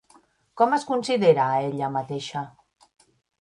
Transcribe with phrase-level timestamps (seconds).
[0.61, 2.43] Com es considera a ella mateixa?